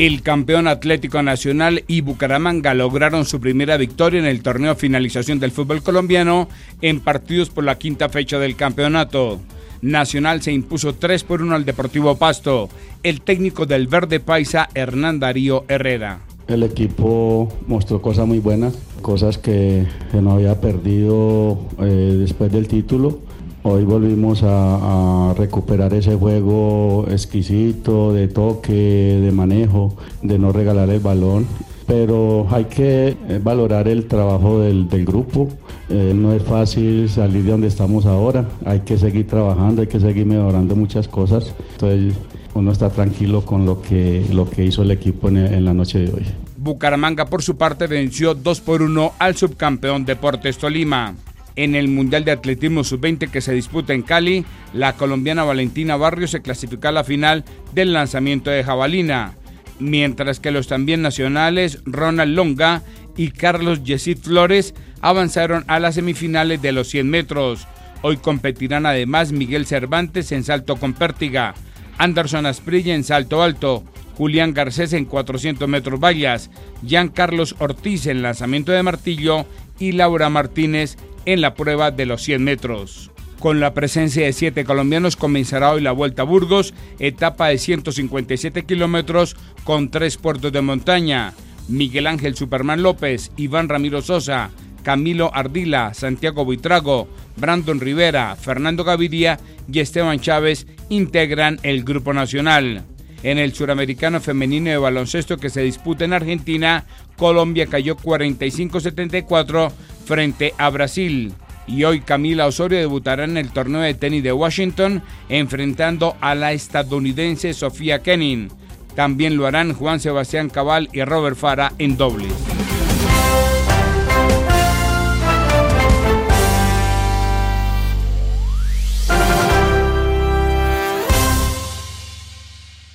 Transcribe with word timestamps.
El 0.00 0.22
campeón 0.22 0.66
Atlético 0.66 1.22
Nacional 1.22 1.84
y 1.86 2.00
Bucaramanga 2.00 2.72
lograron 2.72 3.26
su 3.26 3.38
primera 3.38 3.76
victoria 3.76 4.18
en 4.18 4.24
el 4.24 4.40
torneo 4.40 4.74
finalización 4.74 5.38
del 5.40 5.50
fútbol 5.50 5.82
colombiano 5.82 6.48
en 6.80 7.00
partidos 7.00 7.50
por 7.50 7.64
la 7.64 7.76
quinta 7.76 8.08
fecha 8.08 8.38
del 8.38 8.56
campeonato. 8.56 9.40
Nacional 9.82 10.40
se 10.40 10.52
impuso 10.52 10.94
3 10.94 11.22
por 11.24 11.42
1 11.42 11.54
al 11.54 11.66
Deportivo 11.66 12.16
Pasto. 12.16 12.70
El 13.02 13.20
técnico 13.20 13.66
del 13.66 13.88
Verde 13.88 14.20
Paisa, 14.20 14.70
Hernán 14.74 15.20
Darío 15.20 15.66
Herrera. 15.68 16.20
El 16.48 16.62
equipo 16.62 17.52
mostró 17.66 18.00
cosas 18.00 18.26
muy 18.26 18.38
buenas, 18.38 18.78
cosas 19.02 19.36
que, 19.36 19.86
no 20.14 20.30
había 20.30 20.62
perdido 20.62 21.58
eh, 21.78 22.16
después 22.18 22.50
del 22.50 22.68
título 22.68 23.20
Hoy 23.62 23.84
volvimos 23.84 24.42
a, 24.42 25.34
recuperar 25.36 25.92
ese 25.92 26.14
juego 26.14 27.06
exquisito 27.10 28.12
de 28.12 28.26
toque, 28.26 28.72
de 28.72 29.32
manejo, 29.32 29.96
de 30.22 30.38
no 30.38 30.50
regalar 30.50 30.88
el 30.88 31.00
balón. 31.00 31.46
Pero 31.86 32.46
hay 32.50 32.64
que 32.66 33.08
eh, 33.28 33.40
valorar 33.42 33.88
el 33.88 34.06
trabajo 34.06 34.60
del, 34.60 34.86
grupo. 35.04 35.48
Eh, 35.90 36.12
no 36.14 36.32
es 36.32 36.42
fácil 36.42 37.08
salir 37.10 37.44
de 37.44 37.50
donde 37.50 37.66
estamos 37.66 38.06
ahora. 38.06 38.48
Hay 38.64 38.80
que 38.80 38.96
seguir 38.96 39.26
trabajando, 39.26 39.82
hay 39.82 39.88
que 39.88 40.00
seguir 40.00 40.24
mejorando 40.24 40.74
muchas 40.74 41.06
cosas. 41.08 41.52
Entonces 41.72 42.14
uno 42.54 42.72
está 42.72 42.88
tranquilo 42.88 43.44
con 43.44 43.66
lo 43.66 43.82
que, 43.82 44.24
lo 44.32 44.48
que 44.48 44.64
hizo 44.64 44.82
el 44.82 44.90
equipo 44.90 45.28
en, 45.28 45.36
en 45.36 45.64
la 45.64 45.74
noche 45.74 45.98
de 45.98 46.12
hoy. 46.12 46.24
Bucaramanga 46.56 47.26
por 47.26 47.42
su 47.42 47.56
parte 47.56 47.86
venció 47.86 48.34
2 48.34 48.60
por 48.60 48.80
1 48.82 49.12
al 49.18 49.36
subcampeón 49.36 50.04
Deportes 50.04 50.56
Tolima. 50.56 51.14
En 51.60 51.74
el 51.74 51.88
Mundial 51.88 52.24
de 52.24 52.32
Atletismo 52.32 52.84
Sub-20 52.84 53.30
que 53.30 53.42
se 53.42 53.52
disputa 53.52 53.92
en 53.92 54.00
Cali, 54.00 54.46
la 54.72 54.94
colombiana 54.94 55.44
Valentina 55.44 55.94
Barrio 55.94 56.26
se 56.26 56.40
clasificó 56.40 56.88
a 56.88 56.92
la 56.92 57.04
final 57.04 57.44
del 57.74 57.92
lanzamiento 57.92 58.50
de 58.50 58.64
jabalina, 58.64 59.34
mientras 59.78 60.40
que 60.40 60.52
los 60.52 60.68
también 60.68 61.02
nacionales 61.02 61.80
Ronald 61.84 62.34
Longa 62.34 62.82
y 63.14 63.32
Carlos 63.32 63.84
Yesid 63.84 64.20
Flores 64.22 64.72
avanzaron 65.02 65.66
a 65.66 65.80
las 65.80 65.96
semifinales 65.96 66.62
de 66.62 66.72
los 66.72 66.88
100 66.88 67.10
metros. 67.10 67.68
Hoy 68.00 68.16
competirán 68.16 68.86
además 68.86 69.30
Miguel 69.30 69.66
Cervantes 69.66 70.32
en 70.32 70.44
salto 70.44 70.76
con 70.76 70.94
pértiga, 70.94 71.52
Anderson 71.98 72.46
Asprilla 72.46 72.94
en 72.94 73.04
salto 73.04 73.42
alto, 73.42 73.84
Julián 74.16 74.54
Garcés 74.54 74.94
en 74.94 75.04
400 75.04 75.68
metros 75.68 76.00
vallas, 76.00 76.50
Jean 76.82 77.08
Carlos 77.10 77.54
Ortiz 77.58 78.06
en 78.06 78.22
lanzamiento 78.22 78.72
de 78.72 78.82
martillo 78.82 79.44
y 79.78 79.92
Laura 79.92 80.30
Martínez 80.30 80.96
en 81.26 81.40
la 81.40 81.54
prueba 81.54 81.90
de 81.90 82.06
los 82.06 82.22
100 82.22 82.42
metros. 82.42 83.10
Con 83.40 83.58
la 83.58 83.72
presencia 83.72 84.26
de 84.26 84.34
siete 84.34 84.66
colombianos 84.66 85.16
comenzará 85.16 85.72
hoy 85.72 85.80
la 85.80 85.92
Vuelta 85.92 86.22
a 86.22 86.24
Burgos, 86.26 86.74
etapa 86.98 87.48
de 87.48 87.56
157 87.56 88.64
kilómetros 88.64 89.34
con 89.64 89.90
tres 89.90 90.18
puertos 90.18 90.52
de 90.52 90.60
montaña. 90.60 91.32
Miguel 91.66 92.06
Ángel 92.06 92.36
Superman 92.36 92.82
López, 92.82 93.32
Iván 93.38 93.70
Ramiro 93.70 94.02
Sosa, 94.02 94.50
Camilo 94.82 95.30
Ardila, 95.34 95.94
Santiago 95.94 96.44
Buitrago, 96.44 97.08
Brandon 97.36 97.80
Rivera, 97.80 98.36
Fernando 98.36 98.84
Gaviria 98.84 99.40
y 99.72 99.78
Esteban 99.78 100.20
Chávez 100.20 100.66
integran 100.90 101.58
el 101.62 101.82
Grupo 101.82 102.12
Nacional. 102.12 102.84
En 103.22 103.38
el 103.38 103.52
suramericano 103.52 104.20
femenino 104.20 104.70
de 104.70 104.78
baloncesto 104.78 105.36
que 105.36 105.50
se 105.50 105.62
disputa 105.62 106.04
en 106.04 106.12
Argentina, 106.12 106.84
Colombia 107.16 107.66
cayó 107.66 107.96
45-74 107.96 109.72
frente 110.04 110.54
a 110.58 110.70
Brasil. 110.70 111.32
Y 111.66 111.84
hoy 111.84 112.00
Camila 112.00 112.46
Osorio 112.46 112.78
debutará 112.78 113.24
en 113.24 113.36
el 113.36 113.50
torneo 113.50 113.80
de 113.80 113.94
tenis 113.94 114.22
de 114.22 114.32
Washington 114.32 115.02
enfrentando 115.28 116.16
a 116.20 116.34
la 116.34 116.52
estadounidense 116.52 117.54
Sofía 117.54 118.02
Kenin. 118.02 118.50
También 118.94 119.36
lo 119.36 119.46
harán 119.46 119.72
Juan 119.72 120.00
Sebastián 120.00 120.50
Cabal 120.50 120.88
y 120.92 121.02
Robert 121.04 121.36
Fara 121.36 121.72
en 121.78 121.96
dobles. 121.96 122.32